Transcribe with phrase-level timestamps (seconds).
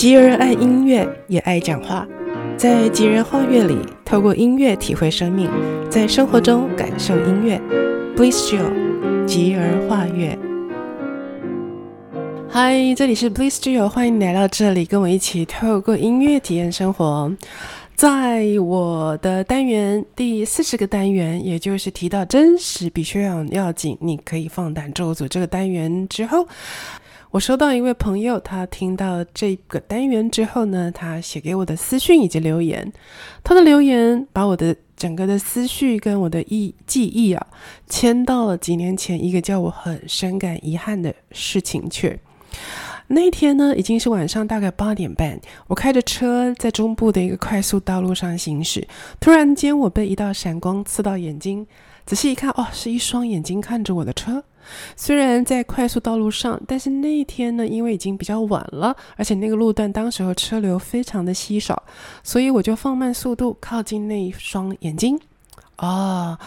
[0.00, 2.08] 吉儿爱音乐，也爱讲话。
[2.56, 5.50] 在吉人画乐里，透过音乐体会生命，
[5.90, 7.60] 在生活中感受音乐。
[8.16, 10.38] Bliss Jill，吉儿画乐。
[12.48, 17.30] 嗨，这里是 Bliss Jill，欢迎来到这里，跟我一起透过音乐体验生活。
[17.94, 26.48] 在我的单元第四十个单元，也就是提到真实比宣扬要紧，你可以放胆咒诅这个单元之后。
[27.30, 32.92] 我收到一位朋友，他听到这个单元之后呢，他写给我的私讯以及留言。
[33.44, 37.46] 他的留言把我的整个的思绪跟我的忆记忆啊，
[37.88, 42.18] 牵到了几年前一个叫我很深感遗憾的事情去。
[43.06, 48.88] 那天呢，已经是晚上大概八点半，我开着车在中部的一个快速道路上行驶，
[49.20, 51.64] 突然间我被一道闪光刺到眼睛，
[52.04, 54.42] 仔细一看，哦，是一双眼睛看着我的车。
[54.96, 61.82] 虽然在快速道路上，但是那一天呢，因为已经比较晚了，而且那个路段当时候车流非常的稀少，
[62.22, 65.18] 所以我就放慢速度靠近那一双眼睛。
[65.76, 66.38] 啊、哦，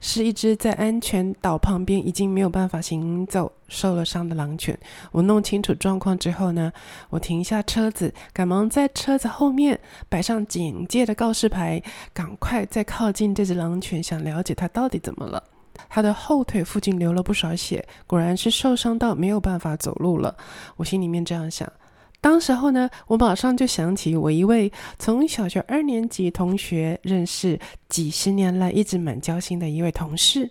[0.00, 4.76] 是一只在安全岛旁边已经没有办法行走、受了伤的狼犬。
[5.12, 6.72] 我弄清楚状况之后呢，
[7.08, 11.80] 我停下车子，赶忙在车子后面摆上警戒的告示牌，
[12.12, 15.40] 赶快再靠近这只狼犬，想了解它到底怎么了。
[15.88, 20.36] 他的后腿附近流了不少血，果然是受伤到没有办法走路了。
[20.76, 21.70] 我心里面这样想。
[22.20, 27.58] 当时候呢，我马上就想起我一位从小学二年级同学认识
[27.88, 30.50] 几十年来一直蛮交心的一位同事。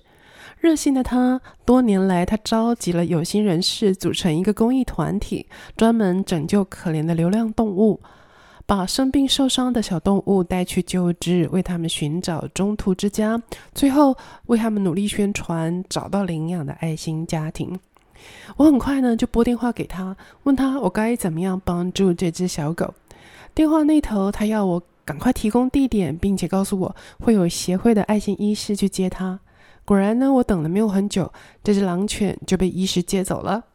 [0.59, 8.01] 热心的他，多年来他召集了有心人士组成一个公益团体，专门拯救可怜的流浪动物。
[8.69, 13.41] 把生病受伤的小动物带去救治，为他们寻找中途之家，
[13.73, 17.79] 最后为他们努力宣传，找到领养的爱心家庭。
[18.57, 22.93] 我很快呢就拨电话给他，问他我该怎么样帮助这只小狗。
[23.55, 29.39] 电话那头他要我赶快提供地点，并且告诉我会有协会的爱心医师去接他。
[29.83, 31.33] 果然呢，我等了没有很久，
[31.63, 33.65] 这只狼犬就被医师接走了。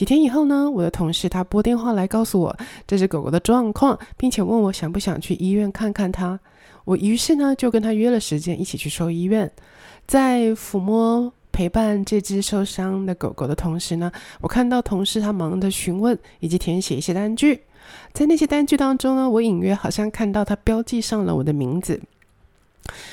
[0.00, 2.56] 几天以后呢，我的同事他拨电话来告诉我
[2.86, 6.40] 这只狗狗的状况，并且问我想不想去医院看看它。
[6.86, 9.52] 我于是呢就跟他约了时间，一起去兽医院。
[10.06, 17.60] 在抚摸陪伴这只受伤的狗狗的同时呢，我看到同事他忙着询问以及填写一些单据。
[18.14, 22.00] 在那些单据当中呢，我隐约好像看到他标记上了我的名字。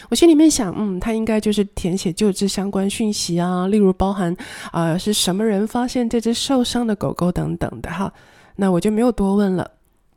[0.10, 4.36] 我心里面想，嗯，他应该就是填写救治相关讯息啊，例如包含
[4.72, 8.12] 啊、呃、是什么人发现这只受伤的狗狗等等的哈。
[8.56, 9.70] 那我就没有多问了。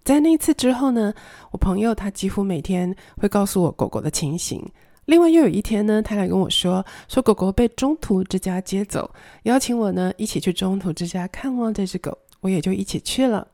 [0.03, 1.13] 在那次之后呢，
[1.51, 4.67] 我朋友他几乎每天会告诉我狗狗的情形。
[5.05, 9.11] 另外又有一天呢，他来跟我说，说狗狗被中途之家接走，
[9.43, 13.47] 邀请我呢一起去中途之家看望这只狗，我也就一起去了。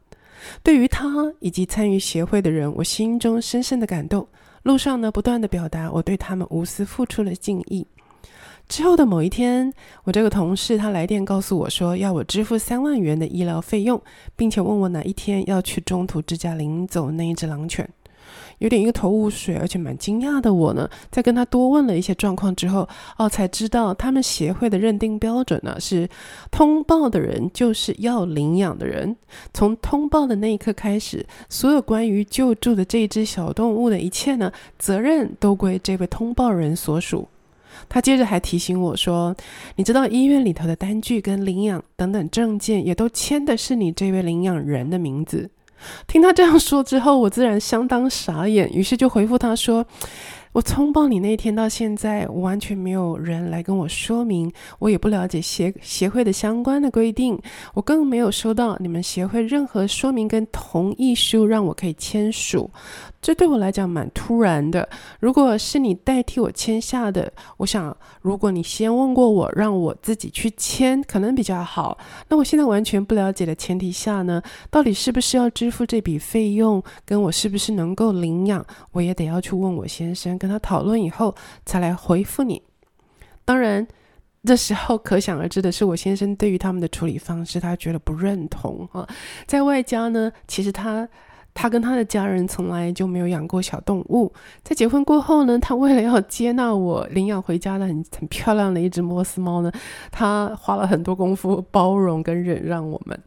[0.63, 1.09] 对于他
[1.41, 4.27] 以及参与协会的人，我心中深深的感动。
[4.67, 7.87] 路上呢，不断的表达我对他们无私付出的敬意。
[8.69, 9.73] 之后的某一天，
[10.03, 14.03] 我这个同事他来电告诉我说，要我支付三万元的医疗费用，
[14.35, 17.89] 并且问我哪一天要去中途之家领走那一只狼犬。
[18.59, 26.09] 有点一头雾水，而且蛮惊讶的我呢，在跟他多问了一些状况之后，哦，才知道他们协会的认定标准呢是
[26.51, 29.17] 通报的人就是要领养的人。
[29.53, 37.29] 从通报的那一刻开始，所有关于救助的这只小动物的一切呢，责任都归这位通报人所属。
[37.91, 39.37] 他接着还提醒我说
[39.77, 45.51] ：“你知道医院里头的单据跟领养等等证件也都签的是你这位领养人的名字。”
[46.07, 49.87] 听他这样说之后，我自然相当傻眼，于是就回复他说。
[50.57, 57.39] 我通报你那天到现在，完全没有人来跟我说明，我也不了解协协会的相关的规定，
[57.75, 62.71] 我更没有收到你们协会任何说明跟同意书让我可以签署，
[63.21, 64.89] 这对我来讲蛮突然的。
[65.21, 71.99] 如果是你代替我签下的，我想如果你先问过我，让我自己去签，可能比较好。
[72.31, 74.41] 那我现在完全不了解的前提下呢，
[74.71, 80.39] 到底是不是要支付这笔费用，跟我是不是能够领养，我也得要去问我先生。
[80.47, 81.35] 跟他讨论以后，
[81.65, 82.63] 才来回复你。
[83.45, 83.85] 当然，
[84.45, 89.05] 这时候可想而知的是，我先生对于他们的处理方式，他觉得不认同啊。
[89.45, 91.09] 在外加呢，其实他
[91.53, 94.33] 他跟他的家人从来就没有养过小动物。
[94.63, 99.73] 在结婚过后呢，他为了要接纳我领养回家的很很漂亮的一只波斯猫呢，
[100.13, 103.21] 他花了很多功夫包容跟忍让我们。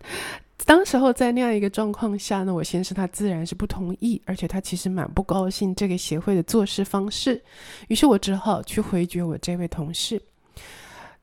[0.65, 7.41] 当时候在那样一个状况下呢，我先生他自然是不同意，而且他其实蛮不高兴这个协会的做事方式。
[7.87, 10.21] 于是我只好去回绝我这位同事。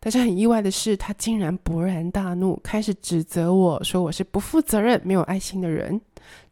[0.01, 6.01] 但是很意外的是，他竟然勃然大怒，开始指责我说我是不负责任、没有爱心的人。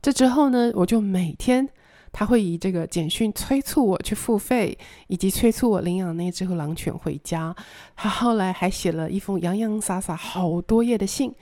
[0.00, 1.68] 这之后呢，我就每天。
[2.14, 4.78] 他会以这个简讯催促我去付费，
[5.08, 7.52] 以及催促我领养那只狼犬回家。
[7.96, 11.34] 他后来还写了一封洋洋洒洒好多页的信，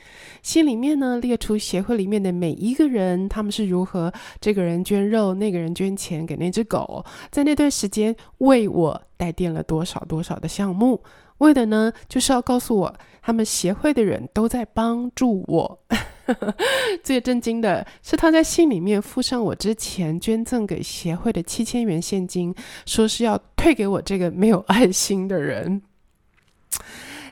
[0.43, 4.11] 信里面呢列出协会里面的每一个人，他们是如何
[4.41, 11.03] 这个人捐肉，那个人捐钱给那只狗，在那段时间为我带垫了多少多少的项目。
[11.39, 15.79] 为的呢，就是要告诉我，他们协会的人都在帮助我。
[17.03, 22.55] 最震惊的是，他在信里面附上我之前捐赠给协会的七千元现金，
[22.87, 25.83] 说是要退给我这个没有爱心的人。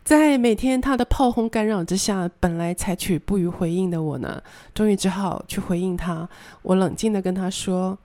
[0.03, 4.43] 在每天他的炮轰干扰之下，本来采取不予回应的我呢，
[4.75, 6.29] 终于只好去回应他。
[6.63, 7.97] 我冷静地跟他说：“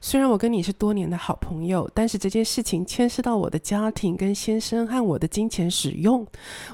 [0.00, 6.26] 虽然我跟你是多年的好朋友，但是这件事情牵涉到我的家庭跟先生和我的金钱使用，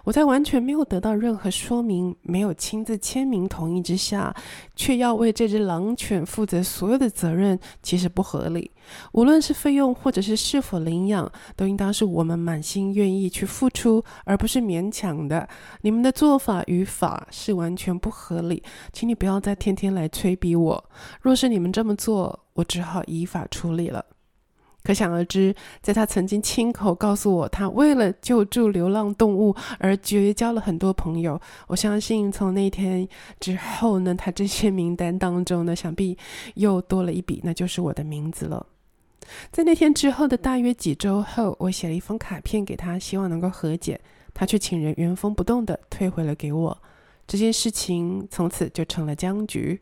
[0.04, 4.32] 我在完全没有得到任何说明、没有亲自签名同意之下，
[4.76, 8.70] 却要为这只狼犬负责所有的责任，其实不合理。”
[9.12, 15.48] 无论是费用或者是是否领养，都应当是我们满心愿意去付出，而不是勉强的。
[15.82, 18.62] 你们的做法与法是完全不合理，
[18.92, 20.90] 请你不要再天天来催逼我。
[21.20, 24.04] 若是你们这么做，我只好依法处理了。
[24.82, 31.40] 可想而知，在他曾经亲口告诉我，他为了救助流浪动物而结交了很多朋友。
[31.66, 33.08] 我相信从那天
[33.40, 36.16] 之后呢，他这些名单当中呢，想必
[36.54, 38.64] 又多了一笔，那就是我的名字了。
[39.50, 44.00] 在那天之后的大约几周后，我写了一封卡片给他，希望能够和解。
[44.34, 46.82] 他却请人原封不动地退回了给我。
[47.26, 49.80] 这件事情从此就成了僵局。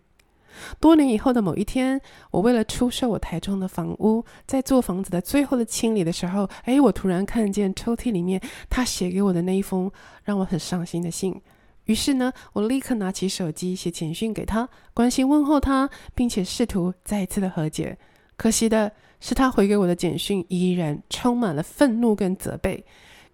[0.78, 2.00] 多年以后的某一天，
[2.30, 9.90] 我为了出售我台中的房屋，在做房子的最后的清理的时候，哎，我突然看见抽屉里面他写给我的那一封
[10.22, 11.42] 让我很伤心的信。
[11.86, 17.98] 于是呢，我立刻拿起手机写简讯给他，关心问候他，并且试图再一次的和解。
[18.36, 18.90] 可惜的
[19.20, 22.84] 是，他回给我的简讯依然充满了愤怒跟责备。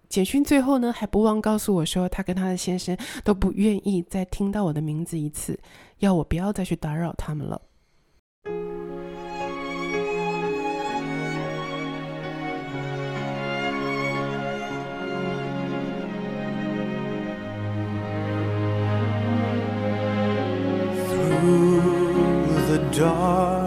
[0.07, 5.57] 简讯最后呢，还不忘告诉我说，他跟他的先生都不愿意再听到我的名字一次，
[5.99, 7.61] 要我不要再去打扰他们了。
[21.33, 21.81] Through
[22.67, 23.60] the dark.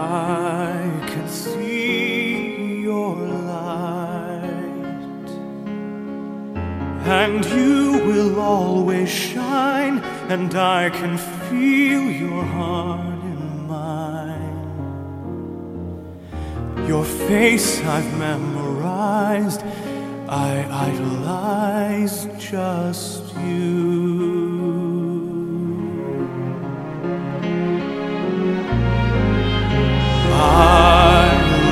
[0.00, 1.66] Through
[3.26, 3.90] the darkness
[7.04, 9.98] And you will always shine,
[10.28, 14.56] and I can feel your heart in mine.
[16.88, 19.62] Your face I've memorized,
[20.28, 24.29] I idolize just you.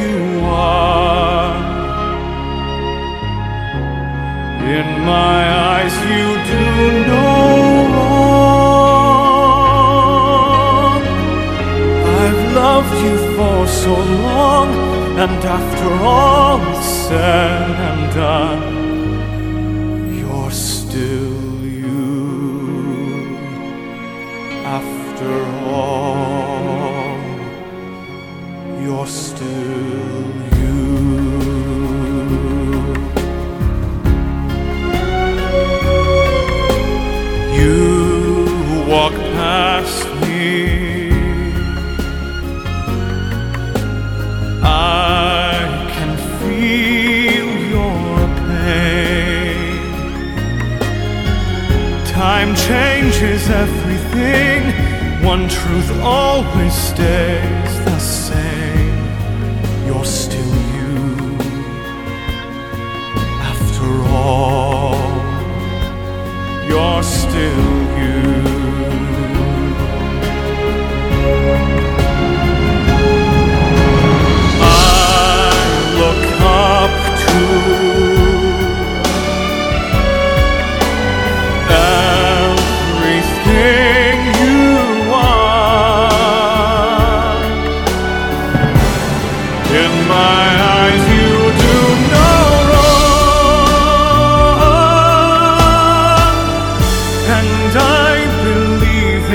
[0.00, 1.56] you are.
[4.78, 5.38] In my
[5.70, 6.64] eyes, you do
[7.12, 7.26] no
[7.96, 8.62] wrong.
[12.22, 13.94] I've loved you for so
[14.30, 14.68] long,
[15.24, 18.71] and after all is said and done,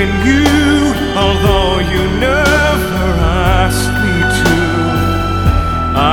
[0.00, 0.44] in you,
[1.16, 3.04] although you never
[3.58, 4.56] asked me to.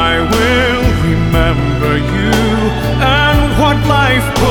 [0.10, 2.32] I will remember you
[3.00, 4.45] and what life.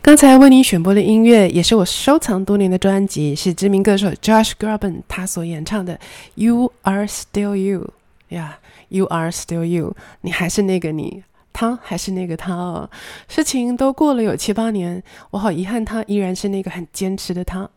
[0.00, 5.94] 刚才为你选播的音乐也是我收藏多年的专辑，是知名歌手 Josh Groban 他所演唱的
[6.34, 7.92] 《You Are Still You》
[8.34, 9.90] 呀，《You Are Still You》，
[10.22, 12.88] 你还是那个你，他还是那个他哦。
[13.28, 17.68] 事情都过了有七八年，我好遗憾，他依然是那个很坚持的他。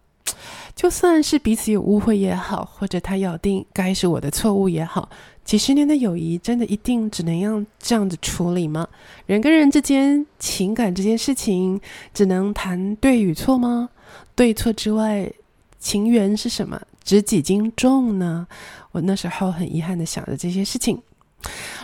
[0.74, 5.10] 就算是彼此有误会也好，或者他咬定该是我的错误也好。
[5.44, 8.88] 几十年的友谊，真的一定只能用这样子处理吗？
[9.26, 11.80] 人跟人之间情感这件事情，
[12.14, 13.90] 只能谈对与错吗？
[14.36, 15.32] 对错之外，
[15.80, 16.82] 情缘是什么？
[17.04, 18.48] 值几斤重呢？
[18.92, 21.02] 我那时候很遗憾的想着这些事情。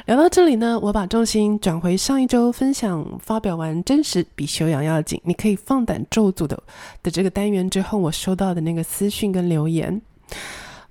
[0.06, 6.62] 聊到这里呢，我把重心转回上一周分享发表完真实比修养要紧，你可以放胆咒诅的
[7.02, 10.00] 的这个单元之后，我收到的那个私讯跟留言。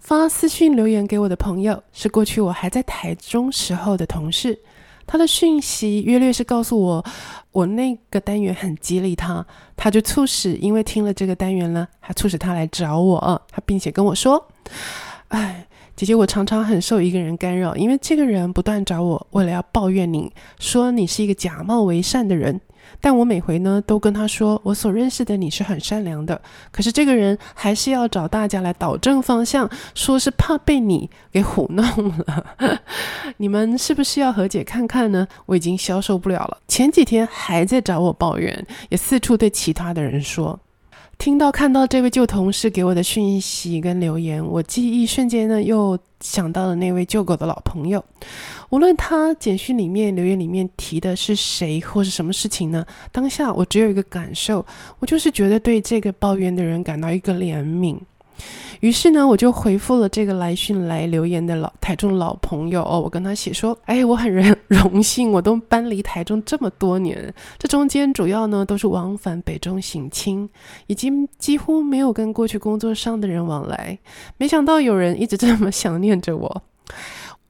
[0.06, 4.56] 发私讯留言给我的朋友是过去我还在台中时候的同事，
[5.04, 7.04] 他的讯息约略是告诉我，
[7.50, 9.44] 我那个单元很激励他，
[9.76, 14.46] 他就促使因为听了这个单元呢，还促使他来找我，他并且跟我说，
[15.26, 22.60] 哎，姐姐，我常常很受一个人干扰，因为这个人不断找我，为了要抱怨你，说你是一个假冒为善的人。
[23.06, 26.42] 但我每回呢都跟他说，我所认识的你是很善良的。
[26.72, 31.86] 可是这个人还是要找大家来导正方向，说是怕被你给唬弄
[32.18, 32.80] 了。
[33.38, 35.28] 你们是不是要和解看看呢？
[35.46, 36.58] 我已经消受不了了。
[36.66, 40.58] 前几天还在找我抱怨，也四处对其他的人说。
[41.18, 48.04] 听到看到这位旧同事给我的讯息跟留言，我记忆瞬间呢又想到了那位救狗的老朋友。
[48.70, 54.64] 无论他简讯里面、留言里面提的是谁或是什么事情呢，当下我只有一个感受，
[54.98, 57.98] 我就是觉得对这个抱怨的人感到一个怜悯。
[58.80, 70.48] 于是呢，我就回复了这个来讯来留言的老台中老朋友哦，我跟他写说：“哎，我很荣荣幸，我都搬离台中这么多年，这中间主要呢都是往返北中省亲，
[70.86, 73.98] 已经几乎没有跟过去工作上的人往来。
[74.36, 76.62] 没想到有人一直这么想念着我。”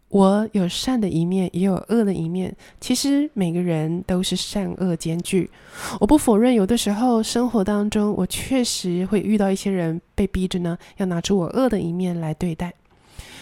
[0.08, 2.54] 我有善的一面，也有恶的一面。
[2.80, 5.50] 其实每个人都是善恶兼具。
[5.98, 12.72] 我不否认，有的时候生活当中，我确实会遇到一些人被逼着呢，要拿出我恶的一面来对待。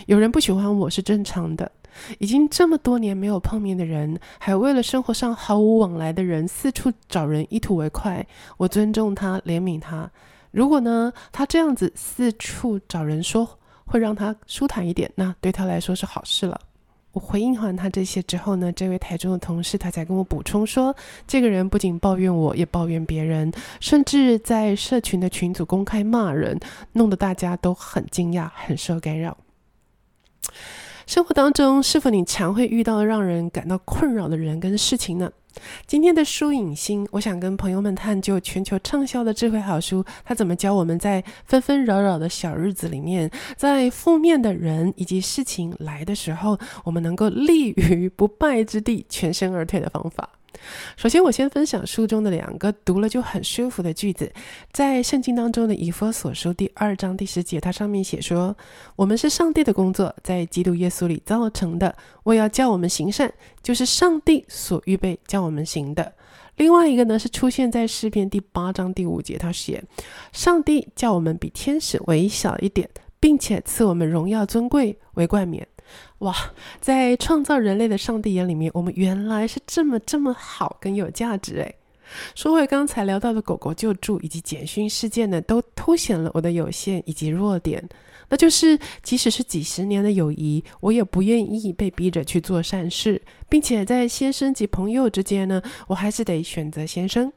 [0.06, 1.70] 有人不喜欢我是正常的。
[2.18, 10.10] 已经这么多年没有碰面的人，还为了生活上毫无往来的人四处找人一吐为快，我尊重他，怜悯他。
[10.50, 13.58] 如果呢，他这样子四处找人说。
[13.84, 16.60] 会让他舒坦一点，那对他来说是好事了。
[17.12, 20.92] 我回应完他这些之后呢，这位台中的同事他才跟我补充说，
[21.28, 26.58] 这个人不仅抱怨我，也抱怨别人，甚至在社群的群组公开骂人，
[26.92, 29.36] 弄得大家都很惊讶，很受干扰。
[31.06, 35.30] 生活当中，是否你常会遇到让人感到困扰的人跟事情呢？
[35.86, 50.28] 今天的书影星，我想跟朋友们探究全球畅销的智慧好书，它怎么教我们在纷纷扰扰的小日子里面，在负面的人以及事情来的时候，我们能够立于不败之地，全身而退的方法。
[50.96, 54.32] 首先，我先分享书中的两个读了就很舒服的句子，
[54.72, 58.56] 在圣经当中的以弗所书第二章第十节，它上面写说
[58.96, 61.94] ：“我们是上帝的工作，在基督耶稣里造成的，
[62.24, 63.32] 为要叫我们行善，
[63.62, 66.12] 就是上帝所预备叫我们行的。”
[66.56, 69.82] 另外一个呢，是出现在诗篇第八章第五节，他写
[70.32, 75.66] ：“上帝叫我们比天使微小一点，并且赐我们荣耀尊贵为冠冕。”
[76.18, 76.34] 哇，
[76.80, 81.74] 在创造人类的上帝眼里面，我们原来是这么这么好跟有价值诶。
[82.34, 87.82] 说回刚才聊到的狗狗救助以及简讯事件呢，都凸显了我的有限以及弱点。
[88.28, 97.32] 那就是即使是几十年的友谊，我也不愿意被逼着去做善事，并且在先生及朋友之间呢，我还是得选择先生。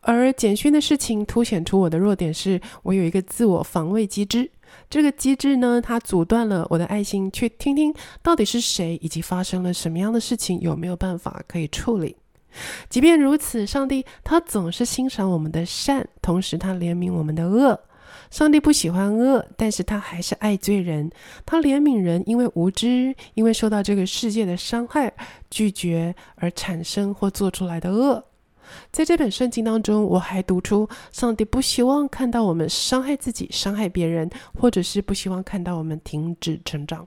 [0.00, 4.50] 而简讯的事情凸显出我的弱点是，我有一个自我防卫机制。
[4.90, 12.16] 这个机制呢，它阻断了我的爱心，去听听到底是谁以及发生了什么样的事情，有没有办法可以处理。
[12.90, 17.80] 即便如此，上帝他总是欣赏我们的善，同时他怜悯我们的恶。
[18.30, 21.10] 上帝不喜欢恶，但是他还是爱罪人。
[21.46, 25.12] 他怜悯人，因为无知，因为受到这个世界的伤害，
[25.50, 28.22] 拒绝而产生或做出来的恶。
[28.90, 37.06] 在这本圣经当中，我还读出上帝不希望看到我们伤害自己、伤害别人，或者是不希望看到我们停止成长。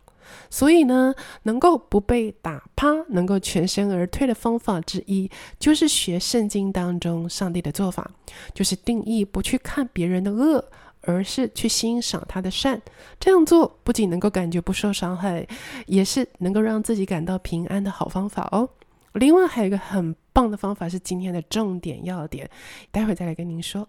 [0.50, 5.30] 所以呢，能够不被打趴、能够全身而退的方法之一，
[5.60, 8.10] 就是学圣经当中上帝的做法，
[8.52, 10.66] 就是定义不去看别人的恶，
[11.02, 12.82] 而是去欣赏他的善。
[13.20, 15.48] 这样做不仅能够感觉不受伤害，
[15.86, 18.68] 也是能够让自己感到平安的好方法哦。
[19.14, 22.50] 另外还有一个很棒的方法，是今天的重点要点，
[22.92, 23.88] 待会再来跟您说。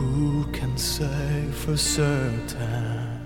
[0.00, 3.20] Who can say for certain?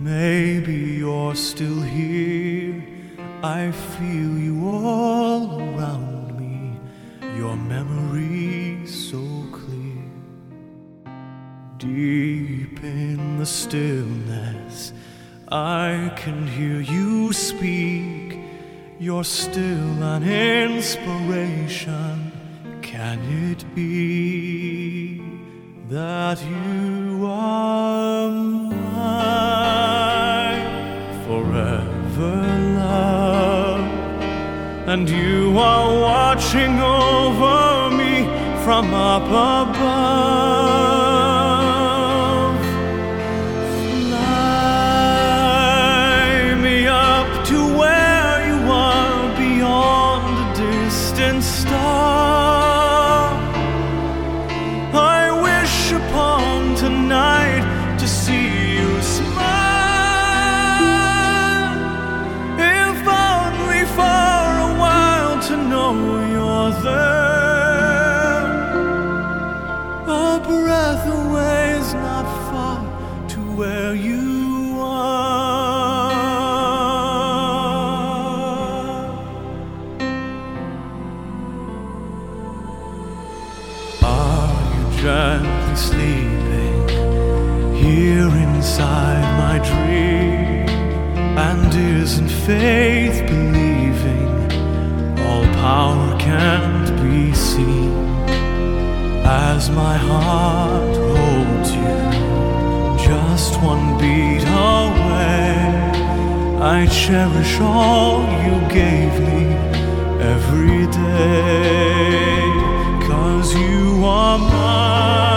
[0.00, 2.99] Maybe you're still here.
[3.42, 6.78] I feel you all around me.
[7.36, 9.18] Your memory so
[9.50, 10.04] clear.
[11.78, 14.92] Deep in the stillness,
[15.50, 18.38] I can hear you speak.
[18.98, 22.32] You're still an inspiration.
[22.82, 23.18] Can
[23.50, 24.90] it be?
[25.90, 29.99] that you are mine
[34.90, 38.24] and you are watching over me
[38.64, 40.59] from up above.
[92.12, 94.28] And isn't faith believing
[95.20, 97.92] all power can't be seen?
[99.24, 102.10] As my heart holds you,
[103.06, 105.54] just one beat away,
[106.60, 109.54] I cherish all you gave me
[110.34, 112.50] every day.
[113.06, 115.30] Cause you are mine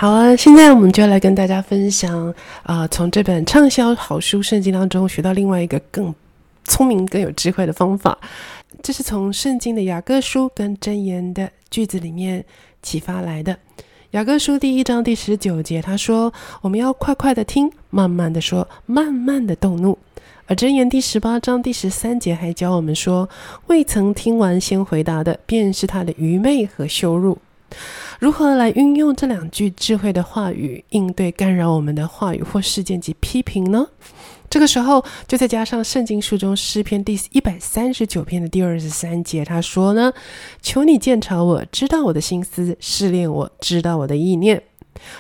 [0.03, 2.35] 好啊，现在我们就来跟大家分享
[2.65, 6.13] 啊、从这本畅销好书圣经当中学到另外一个更
[6.65, 8.19] 聪明、更有智慧的方法。
[8.83, 12.45] 这是从圣经的雅各书跟箴言的句子里面
[12.83, 13.57] 启发来的。
[14.11, 19.97] 雅各书第一章第十九节，他说：“我们要快快的听，慢慢的说，慢慢的动怒。”
[20.49, 23.29] 而箴言第十八章第十三节还教我们说
[23.71, 27.39] ：“未曾听完先回答的，便是他的愚昧和羞辱。”
[28.19, 33.87] 如何来运用这两句智慧的话语，应对干扰我们的话语或事件及批评呢？
[34.49, 40.13] 这个时候，就再加上圣经书中诗篇第一百三十九篇的第二十三节，他说呢
[40.61, 44.63] ：“求你鉴察我，知道我的心思，试炼我，知道我的意念。”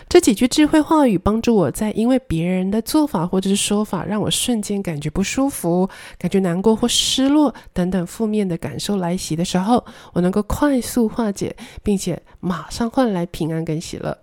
[0.08, 14.16] 这几句智慧话语帮助我在因为别人的做法或者是说法让我瞬间感觉不舒服、感觉难过或失落等等负面的感受来袭的时候，我能够快速化解，并且马上换来平安跟喜乐。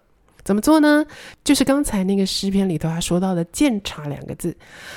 [0.44, 1.06] 怎么做呢？
[1.44, 4.56] 就是刚才那个诗篇里头还说到的“鉴察”两个字，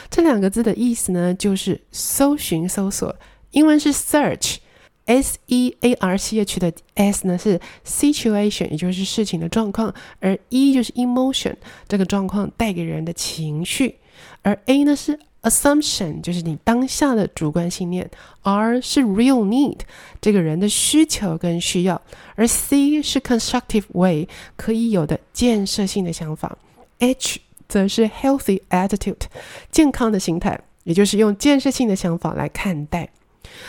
[0.09, 3.15] 这两个字的意思呢，就是搜寻、搜索。
[3.51, 4.57] 英文是 search
[5.07, 11.55] search 的 s 呢是 situation 也就是事情的状况而 e 就是 emotion
[11.89, 13.97] 这个状况带给人的情绪。
[14.43, 18.09] 而 a 呢是 assumption 就是你当下的主观信念。
[18.43, 19.81] R 是 real need
[20.21, 22.01] 这个人的需求跟需要。
[22.37, 26.57] 而 c 是 constructive way 可以有的建设性的想法。
[26.99, 29.23] H 则是 healthy attitude
[29.71, 33.09] 健康的心态也就是用建设性的想法来看待。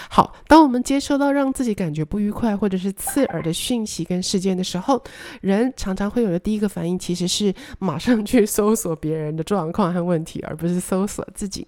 [0.10, 5.02] 好，当我们接收到让自己感觉不愉快或者是刺耳的讯息跟事件的时候，
[5.42, 11.68] 人常常会有的第一个反应其实是马上去搜索别人的状况和问题，而不是搜索自己。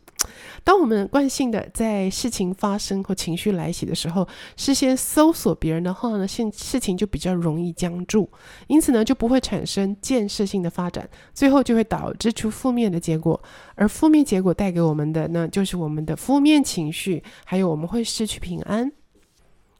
[0.63, 8.29] 当我们惯性的在事情发生或情绪来袭的时候，事先搜索别人的话呢，事事情就比较容易僵住，
[8.67, 13.41] 因此呢，就不会产生建设性的发展，最后就会导致出负面的结果。
[13.75, 18.91] 而负面结果带给我们的呢，就是我们的负面情绪，还有我们会失去平安。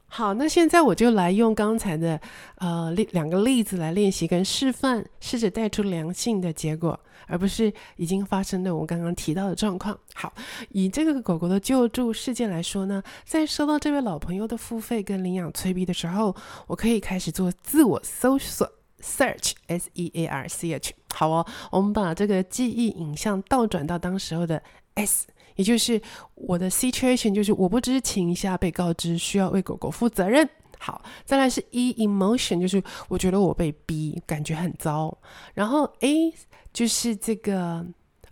[0.08, 2.18] 好，那现在我就来用刚才的
[2.56, 9.98] 呃例两个例子来练习跟示范，试着带出良性的结果，而不是已经发生的我刚刚提到的状况。
[10.14, 10.32] 好，
[10.70, 16.34] 以这个狗狗的救助事件来说呢，在收到这位老朋友的付费跟领养催逼的时候，
[16.68, 18.70] 我可以开始做自我搜索
[19.02, 20.92] （search，s e a r c h）。
[21.12, 24.62] 好哦，我们把这个记忆影像倒转到当时候的
[24.94, 25.26] s。
[25.56, 26.00] 也就是
[26.34, 30.48] 我的 situation，就是我不知情下被告知需要为狗狗负责任。
[30.78, 35.16] 好，再来是 e emotion，就是我觉得我被逼，感觉很糟。
[35.54, 36.32] 然后 a
[36.72, 37.84] 就是这个。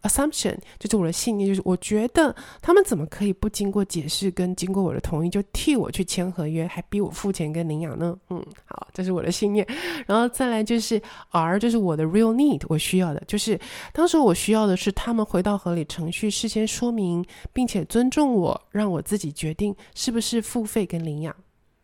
[0.05, 8.15] Assumption 就是我的信念，就是我觉得他们怎么可以不经过解释跟经过我的同意就替我去签合约，还逼我付钱跟领养呢？
[8.29, 9.67] 嗯，好，这是我的信念。
[10.07, 13.59] 然后再来就是 R，就是我的 real need，我需要的就是
[13.93, 21.35] 当时我需要的是他们回到合理程序，事先说明，并且尊重我，让我自己决定是不是付费跟领养。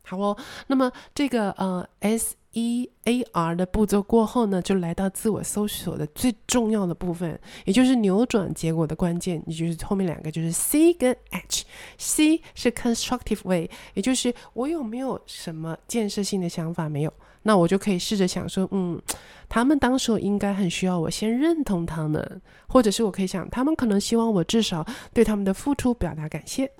[0.04, 2.36] 好哦，那么这个呃 S。
[2.52, 11.64] E A R 的步骤过后呢，就来到自我搜索的最重要的部分，也就是扭转结果的关键，也就是后面两个就是 C 跟 H。
[11.96, 17.12] C 是 constructive way，也就是我有没有什么建设性的想法没有？
[17.42, 19.00] 那我就可以试着想说，嗯，
[19.48, 24.84] 他们当时应该很需要我先认同他们，或者是我可以想，他们可能希望我至少
[25.14, 26.70] 对他们的付出表达感谢，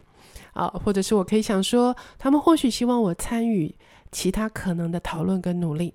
[0.53, 3.73] 啊，或者是我可以想说，他们或许希望我参与。
[4.13, 5.95] 其他可能的讨论跟努力，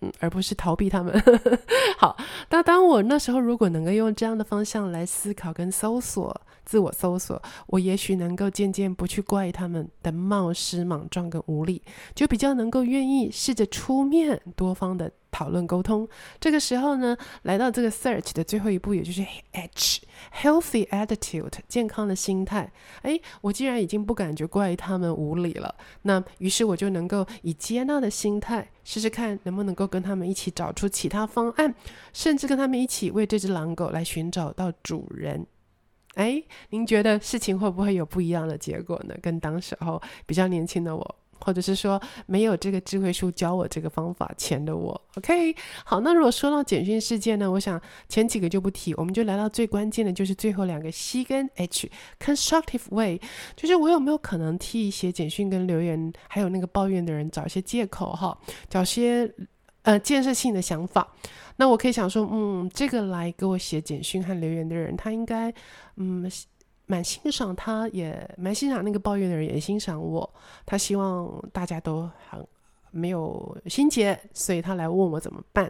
[0.00, 1.20] 嗯，而不是逃避他们。
[1.98, 2.16] 好，
[2.50, 11.80] 那当我那时候如果能够用这样的方向来思考跟搜索，自我搜索，我也许能够渐渐不去怪他们的冒失、莽撞跟无力，
[12.14, 15.10] 就比较能够愿意试着出面，多方的。
[15.28, 16.08] 讨论沟通，
[16.40, 22.72] 这个时候呢，来到这个 search 的最后一步，也就是 H，healthy attitude，健康的心态。
[23.02, 31.74] 哎，我既然已经不感觉怪他们无理了，那于是我就能够以接纳的心态，试试看能不能够跟他们一起找出其他方案，
[32.14, 35.46] 甚至跟他们一起为这只狼狗来寻找到主人。
[36.16, 39.14] 哎，您觉得事情会不会有不一样的结果呢？
[39.22, 41.16] 跟当时候比较年轻的我。
[41.38, 53.20] 或者是说没有这个智慧树教我这个方法前的我，OK，好，那如果说到简讯事件呢，我想前几个就不提，我们就来到最关键的，就是最后两个 C 跟 H，constructive way，
[53.54, 58.36] 就是我有没有可能替写简讯跟留言，还有那个抱怨的人找一些借口哈，
[58.70, 59.30] 找些
[59.82, 61.06] 呃建设性的想法。
[61.58, 65.52] 那我可以想说，嗯，这个来给我写简讯和留言的人，他应该
[65.96, 66.30] 嗯。
[66.88, 70.34] 蛮欣赏他，也蛮欣赏那个抱怨的人，也欣赏我。
[70.64, 72.46] 他希望大家都很
[72.92, 75.68] 没有心结，所以他来问我怎么办。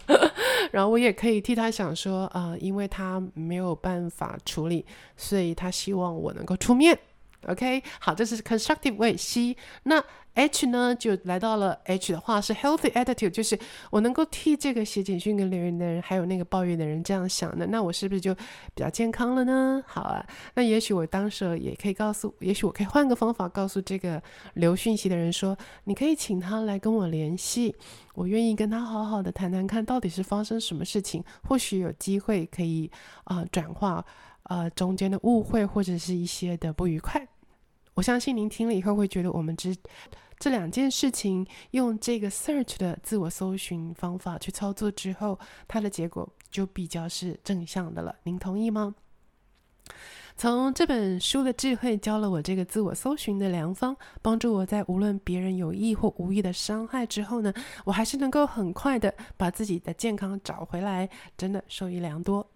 [0.72, 6.98] 然后我也可以替他想说，啊、因为他没有办法处理，所以他希望我能够出面。
[7.46, 9.56] OK，好，这是 constructive way C。
[9.84, 10.02] 那
[10.34, 13.58] H 呢，就来到了 H 的话是 healthy attitude，就是
[13.90, 18.42] 我能够替这个写简讯跟留言的人，还有那个抱怨的人这样想的，那我是不是就比
[18.76, 19.82] 较健康了呢？
[19.86, 24.22] 好啊，那也许我当时也可以告诉，也许我可以换个方法告诉这个
[24.54, 27.74] 留讯息的人说，你可以请他来跟我联系，
[28.14, 32.90] 我愿意跟他好好的谈谈看到底是发生什么事情，或许有机会可以
[33.24, 34.04] 啊、转化、
[34.42, 37.26] 呃、中间的误会或者是一些的不愉快。
[37.96, 39.74] 我相信您听了以后会觉得我们之。
[40.38, 48.14] 这两件事情用这个 search 的自我搜寻方法去操作之后，它的结果就比较是正向的了。
[48.24, 48.94] 您同意吗？
[50.36, 57.50] 从这本书的智慧教了我这个自我搜寻的良方，帮助我在无论别人有意或无意的伤害之后呢，
[57.86, 62.46] 我还是能够很快的把自己的健康找回来，真的受益良多。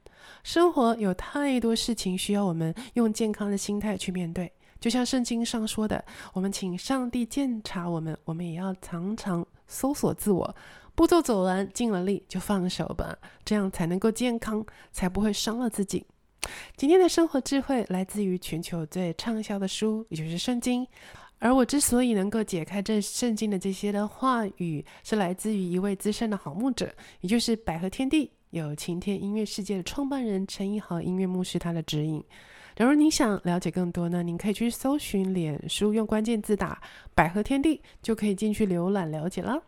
[0.45, 10.57] 生活有太多事情需要我们用健康的心态去面对，就像圣经上说的，我们请上帝鉴察我们，我们也要常常搜索自我，
[10.95, 16.07] 步骤走完尽了力就放手吧，这样才能够健康，才不会伤了自己。
[16.77, 20.87] 今天的生活智慧来自于全球最畅销的书，也就是圣经。
[21.39, 26.91] 而我之所以能够解开这圣经的这些的话语，是来自于一位资深的好牧者，
[27.21, 32.23] 也就是百合天地有晴天音乐世界的创办人陈一豪音乐牧师他的指引。
[32.81, 36.81] 假如你想了解更多呢，您可以去搜寻脸书，用关键字打
[37.15, 39.63] 百合天地，就可以进去浏览了解了。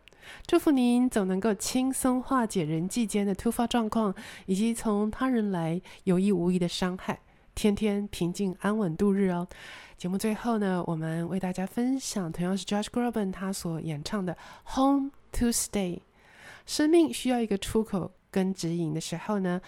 [0.47, 4.15] 祝福您总能够轻松化解人际间的突发状况，
[4.47, 7.19] 以及从他人来有意无意的伤害，
[7.53, 9.47] 天天平静安稳度日哦。
[9.95, 14.35] 节目最后呢，我们为大家分享同样是 Josh Groban 他所演唱的
[14.75, 15.97] 《Home to Stay》。
[16.65, 19.61] 生命需要一个出口跟指引的时候呢，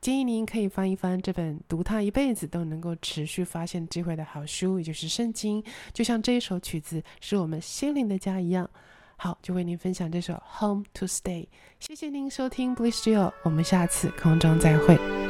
[0.00, 5.62] 建议您可以翻一翻这本读它一辈子都能够持续发现智慧的好书，也就是圣经。
[5.92, 8.68] 就像这一首曲子是我们心灵的家一样。
[9.16, 11.44] 好，就为您分享这首《Home to Stay》。
[11.78, 15.29] 谢谢您收听《Bless You》，我们下次空中再会。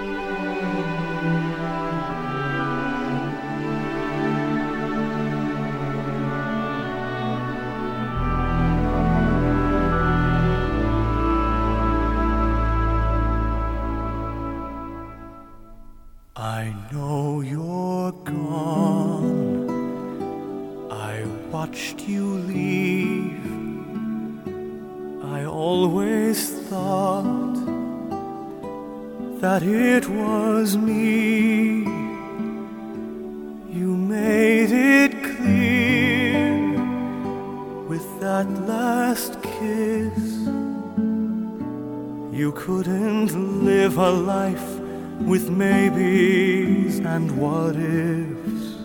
[43.90, 44.78] Live a life
[45.20, 48.76] with maybes and what ifs.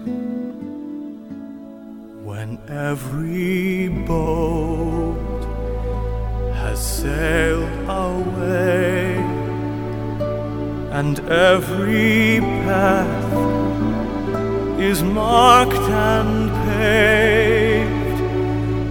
[2.24, 5.44] When every boat
[6.56, 9.18] has sailed away
[11.00, 13.34] and every path
[14.80, 18.20] is marked and paved,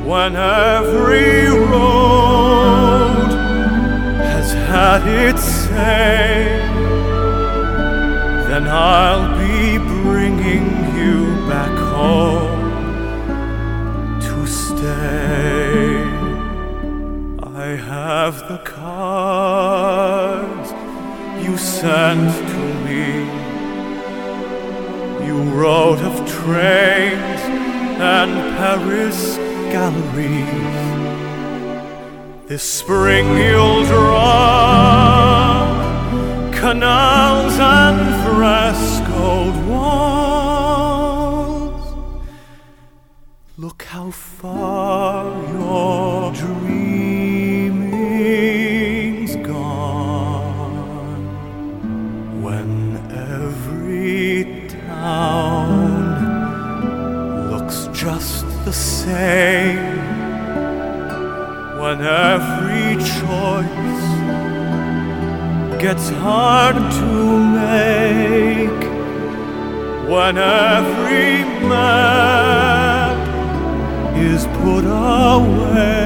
[0.07, 2.74] when every road
[4.75, 6.59] had its say,
[8.49, 10.67] then I'll be bringing
[10.99, 12.59] you back home
[14.27, 16.03] to stay.
[17.65, 20.69] I have the cards
[21.45, 23.07] you sent to me.
[25.25, 27.43] You wrote of trains
[28.15, 29.21] and Paris
[29.73, 30.94] galleries.
[32.47, 35.65] This spring you'll draw
[36.53, 38.94] canals and frescoed
[62.05, 64.05] every choice
[65.81, 68.83] gets hard to make
[70.09, 73.17] when every map
[74.17, 76.04] is put away.